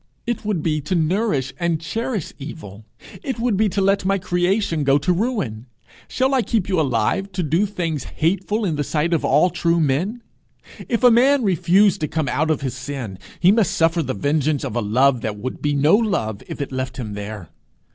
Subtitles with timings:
[0.25, 2.85] It would be to nourish and cherish evil!
[3.21, 5.67] It would be to let my creation go to ruin.
[6.07, 9.79] Shall I keep you alive to do things hateful in the sight of all true
[9.79, 10.23] men?
[10.89, 14.63] If a man refuse to come out of his sin, he must suffer the vengeance
[14.63, 17.49] of a love that would be no love if it left him there.